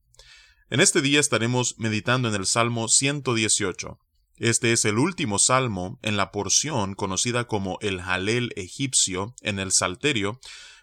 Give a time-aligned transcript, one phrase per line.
[0.70, 3.98] En este día estaremos meditando en el Salmo 118.
[4.38, 9.72] Este es el último salmo en la porción conocida como el Halel egipcio en el
[9.72, 10.40] Salterio,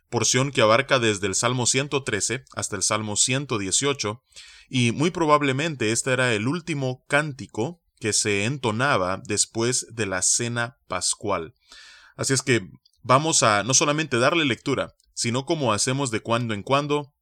[0.09, 4.21] porción que abarca desde el Salmo 113 hasta el Salmo 118,
[4.69, 10.77] y muy probablemente este era el último cántico que se entonaba después de la cena
[10.87, 11.53] pascual.
[12.15, 12.69] Así es que
[13.01, 17.13] vamos a no solamente darle lectura, sino como hacemos de cuando en cuando,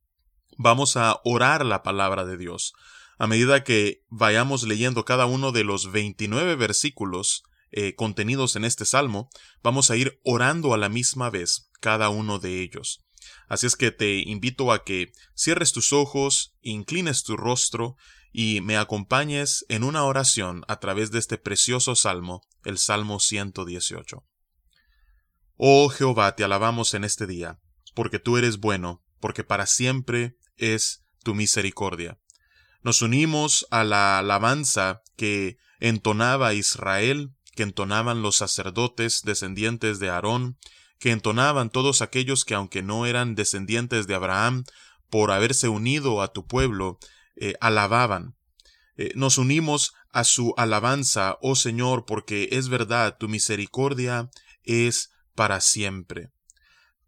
[0.57, 2.73] vamos a orar la palabra de Dios
[3.17, 8.85] a medida que vayamos leyendo cada uno de los 29 versículos eh, contenidos en este
[8.85, 9.29] salmo,
[9.61, 13.03] vamos a ir orando a la misma vez cada uno de ellos.
[13.49, 17.97] Así es que te invito a que cierres tus ojos, inclines tu rostro
[18.31, 24.25] y me acompañes en una oración a través de este precioso salmo, el Salmo 118.
[25.57, 27.59] Oh Jehová, te alabamos en este día,
[27.93, 32.17] porque tú eres bueno, porque para siempre es tu misericordia.
[32.81, 40.57] Nos unimos a la alabanza que entonaba Israel, que entonaban los sacerdotes descendientes de Aarón,
[41.03, 44.63] que entonaban todos aquellos que aunque no eran descendientes de Abraham,
[45.09, 46.97] por haberse unido a tu pueblo,
[47.35, 48.37] eh, alababan.
[48.95, 54.29] Eh, nos unimos a su alabanza, oh Señor, porque es verdad, tu misericordia
[54.63, 56.29] es para siempre.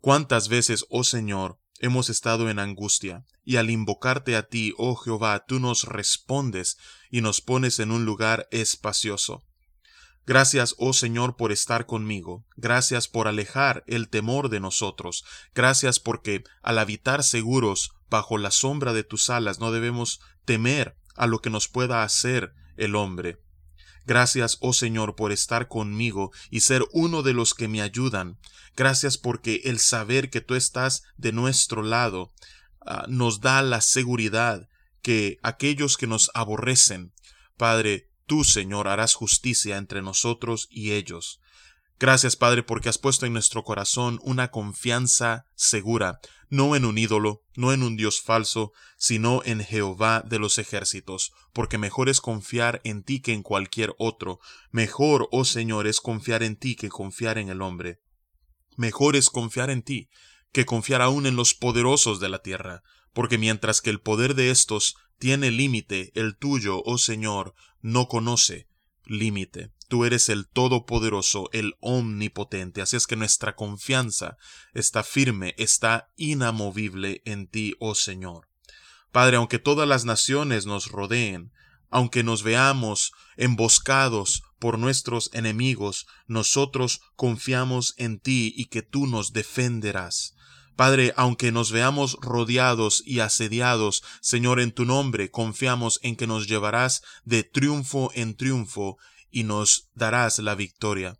[0.01, 5.45] ¿Cuántas veces, oh Señor, hemos estado en angustia, y al invocarte a ti, oh Jehová,
[5.47, 6.77] tú nos respondes
[7.09, 9.44] y nos pones en un lugar espacioso.
[10.27, 12.45] Gracias, oh Señor, por estar conmigo.
[12.55, 15.23] Gracias por alejar el temor de nosotros.
[15.53, 21.27] Gracias porque al habitar seguros bajo la sombra de tus alas no debemos temer a
[21.27, 23.39] lo que nos pueda hacer el hombre.
[24.05, 28.37] Gracias, oh Señor, por estar conmigo y ser uno de los que me ayudan.
[28.75, 32.33] Gracias porque el saber que tú estás de nuestro lado
[32.81, 34.69] ah, nos da la seguridad
[35.01, 37.13] que aquellos que nos aborrecen,
[37.57, 41.39] Padre, tú, Señor, harás justicia entre nosotros y ellos.
[41.97, 46.19] Gracias, Padre, porque has puesto en nuestro corazón una confianza segura,
[46.49, 51.31] no en un ídolo, no en un Dios falso, sino en Jehová de los ejércitos,
[51.53, 54.39] porque mejor es confiar en ti que en cualquier otro,
[54.71, 58.01] mejor, oh Señor, es confiar en ti que confiar en el hombre.
[58.75, 60.09] Mejor es confiar en ti
[60.51, 62.81] que confiar aún en los poderosos de la tierra,
[63.15, 68.67] porque mientras que el poder de éstos tiene límite, el tuyo, oh Señor, no conoce
[69.05, 69.71] límite.
[69.87, 74.35] Tú eres el Todopoderoso, el Omnipotente, así es que nuestra confianza
[74.73, 78.49] está firme, está inamovible en ti, oh Señor.
[79.13, 81.53] Padre, aunque todas las naciones nos rodeen,
[81.89, 89.31] aunque nos veamos emboscados por nuestros enemigos, nosotros confiamos en ti y que tú nos
[89.31, 90.34] defenderás.
[90.75, 96.47] Padre, aunque nos veamos rodeados y asediados, Señor, en tu nombre confiamos en que nos
[96.47, 98.97] llevarás de triunfo en triunfo
[99.31, 101.17] y nos darás la victoria.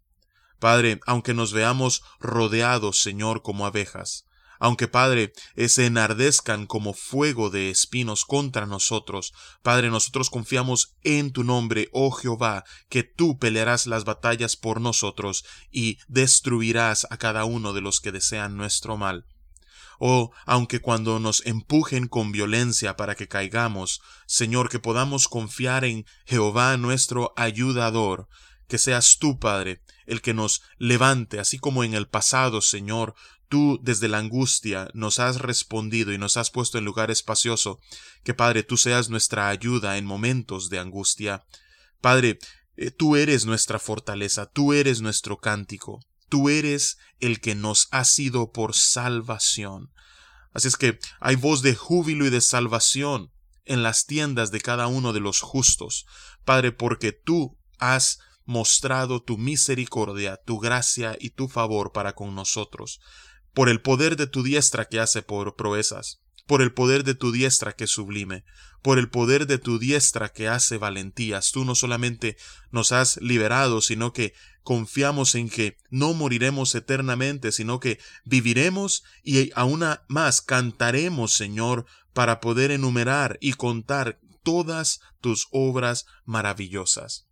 [0.60, 4.26] Padre, aunque nos veamos rodeados, Señor, como abejas,
[4.60, 5.32] aunque, Padre,
[5.68, 12.12] se enardezcan como fuego de espinos contra nosotros, Padre, nosotros confiamos en tu nombre, oh
[12.12, 18.02] Jehová, que tú pelearás las batallas por nosotros y destruirás a cada uno de los
[18.02, 19.26] que desean nuestro mal
[20.00, 26.06] o aunque cuando nos empujen con violencia para que caigamos, Señor, que podamos confiar en
[26.26, 28.28] Jehová nuestro ayudador,
[28.68, 33.16] que seas tú, Padre, el que nos levante, así como en el pasado, Señor,
[33.48, 37.80] tú desde la angustia nos has respondido y nos has puesto en lugar espacioso,
[38.24, 41.44] que Padre, tú seas nuestra ayuda en momentos de angustia.
[42.02, 42.40] Padre,
[42.78, 46.00] eh, tú eres nuestra fortaleza, tú eres nuestro cántico.
[46.30, 49.92] Tú eres el que nos ha sido por salvación.
[50.54, 53.32] Así es que hay voz de júbilo y de salvación
[53.66, 56.06] en las tiendas de cada uno de los justos,
[56.46, 63.02] Padre, porque tú has mostrado tu misericordia, tu gracia y tu favor para con nosotros,
[63.54, 67.32] por el poder de tu diestra que hace por proezas, por el poder de tu
[67.32, 68.46] diestra que sublime,
[68.84, 71.52] por el poder de tu diestra que hace valentías.
[71.52, 72.38] Tú no solamente
[72.70, 74.34] nos has liberado, sino que
[74.66, 82.40] confiamos en que no moriremos eternamente, sino que viviremos y aún más cantaremos, Señor, para
[82.40, 87.28] poder enumerar y contar todas tus obras maravillosas.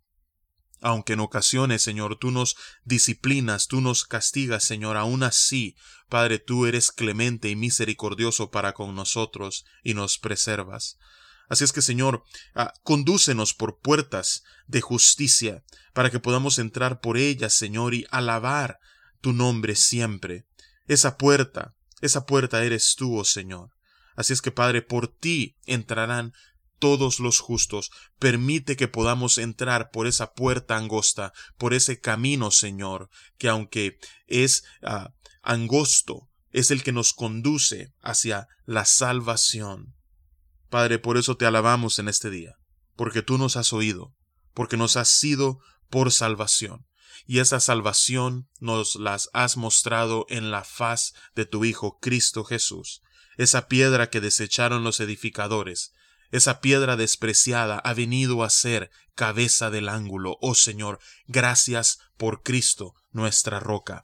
[0.80, 5.74] Aunque en ocasiones, Señor, tú nos disciplinas, tú nos castigas, Señor, aún así,
[6.08, 10.98] Padre, tú eres clemente y misericordioso para con nosotros y nos preservas.
[11.48, 12.24] Así es que, Señor,
[12.54, 15.62] ah, condúcenos por puertas de justicia,
[15.92, 18.78] para que podamos entrar por ellas, Señor, y alabar
[19.20, 20.46] tu nombre siempre.
[20.86, 23.70] Esa puerta, esa puerta eres tú, oh Señor.
[24.16, 26.32] Así es que, Padre, por ti entrarán
[26.78, 27.90] todos los justos.
[28.18, 33.08] Permite que podamos entrar por esa puerta angosta, por ese camino, Señor,
[33.38, 35.12] que aunque es ah,
[35.42, 39.94] angosto, es el que nos conduce hacia la salvación.
[40.74, 42.56] Padre, por eso te alabamos en este día,
[42.96, 44.12] porque tú nos has oído,
[44.54, 46.84] porque nos has sido por salvación,
[47.28, 53.02] y esa salvación nos las has mostrado en la faz de tu Hijo Cristo Jesús,
[53.36, 55.92] esa piedra que desecharon los edificadores,
[56.32, 60.98] esa piedra despreciada ha venido a ser cabeza del ángulo, oh Señor,
[61.28, 64.02] gracias por Cristo, nuestra roca.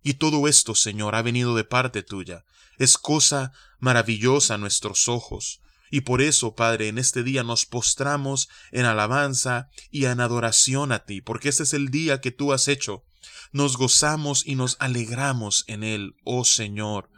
[0.00, 2.44] Y todo esto, Señor, ha venido de parte tuya.
[2.78, 3.50] Es cosa
[3.80, 5.60] maravillosa a nuestros ojos.
[5.94, 11.04] Y por eso, Padre, en este día nos postramos en alabanza y en adoración a
[11.04, 13.04] ti, porque este es el día que tú has hecho.
[13.52, 17.10] Nos gozamos y nos alegramos en él, oh Señor.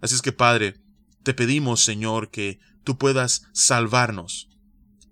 [0.00, 0.80] Así es que, Padre,
[1.24, 4.48] te pedimos, Señor, que tú puedas salvarnos.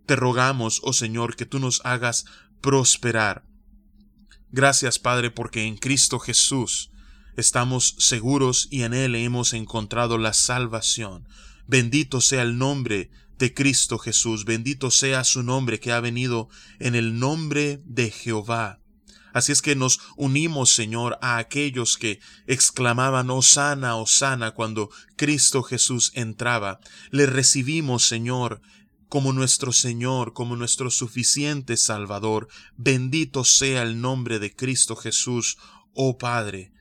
[0.06, 2.24] Te rogamos, oh Señor, que tú nos hagas
[2.60, 3.42] prosperar.
[4.52, 6.92] Gracias, Padre, porque en Cristo Jesús
[7.36, 11.26] estamos seguros y en Él hemos encontrado la salvación.
[11.68, 16.48] Bendito sea el nombre de Cristo Jesús, bendito sea su nombre que ha venido
[16.78, 18.80] en el nombre de Jehová.
[19.34, 26.10] Así es que nos unimos, Señor, a aquellos que exclamaban Osana, Osana cuando Cristo Jesús
[26.14, 26.80] entraba.
[27.10, 28.62] Le recibimos, Señor,
[29.10, 32.48] como nuestro Señor, como nuestro suficiente Salvador.
[32.78, 35.58] Bendito sea el nombre de Cristo Jesús,
[35.92, 36.72] oh Padre.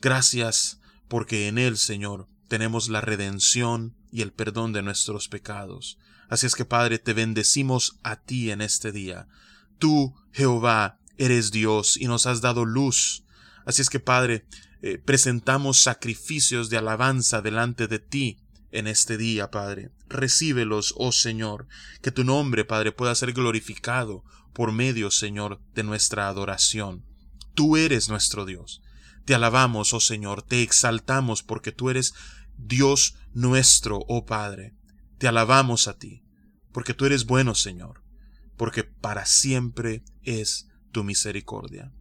[0.00, 5.98] Gracias porque en Él, Señor, tenemos la redención y el perdón de nuestros pecados.
[6.28, 9.26] Así es que, Padre, te bendecimos a ti en este día.
[9.78, 13.24] Tú, Jehová, eres Dios y nos has dado luz.
[13.64, 14.44] Así es que, Padre,
[14.82, 18.38] eh, presentamos sacrificios de alabanza delante de ti
[18.70, 19.90] en este día, Padre.
[20.08, 21.66] Recíbelos, oh Señor,
[22.00, 27.04] que tu nombre, Padre, pueda ser glorificado por medio, Señor, de nuestra adoración.
[27.54, 28.82] Tú eres nuestro Dios.
[29.24, 32.14] Te alabamos, oh Señor, te exaltamos porque tú eres
[32.56, 34.74] Dios nuestro, oh Padre.
[35.18, 36.24] Te alabamos a ti,
[36.72, 38.02] porque tú eres bueno, Señor,
[38.56, 41.92] porque para siempre es tu misericordia.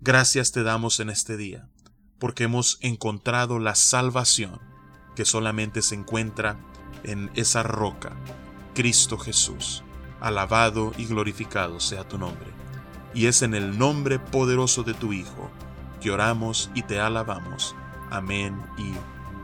[0.00, 1.70] Gracias te damos en este día,
[2.18, 4.60] porque hemos encontrado la salvación
[5.14, 6.60] que solamente se encuentra
[7.02, 8.16] en esa roca,
[8.74, 9.82] Cristo Jesús.
[10.20, 12.50] Alabado y glorificado sea tu nombre.
[13.14, 15.50] Y es en el nombre poderoso de tu Hijo
[16.00, 17.74] que oramos y te alabamos.
[18.10, 18.92] Amén y